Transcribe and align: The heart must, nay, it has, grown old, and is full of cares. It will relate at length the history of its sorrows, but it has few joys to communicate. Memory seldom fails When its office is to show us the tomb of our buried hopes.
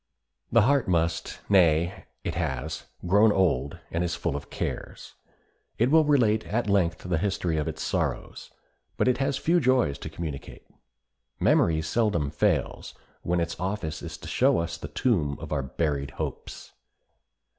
The 0.51 0.63
heart 0.63 0.87
must, 0.87 1.41
nay, 1.47 2.05
it 2.23 2.33
has, 2.33 2.85
grown 3.05 3.31
old, 3.31 3.77
and 3.91 4.03
is 4.03 4.15
full 4.15 4.35
of 4.35 4.49
cares. 4.49 5.13
It 5.77 5.91
will 5.91 6.05
relate 6.05 6.43
at 6.47 6.67
length 6.67 7.03
the 7.07 7.19
history 7.19 7.57
of 7.57 7.67
its 7.67 7.83
sorrows, 7.83 8.49
but 8.97 9.07
it 9.07 9.19
has 9.19 9.37
few 9.37 9.59
joys 9.59 9.99
to 9.99 10.09
communicate. 10.09 10.65
Memory 11.39 11.83
seldom 11.83 12.31
fails 12.31 12.95
When 13.21 13.39
its 13.39 13.59
office 13.59 14.01
is 14.01 14.17
to 14.17 14.27
show 14.27 14.57
us 14.57 14.75
the 14.75 14.87
tomb 14.87 15.37
of 15.39 15.51
our 15.51 15.61
buried 15.61 16.09
hopes. 16.17 16.71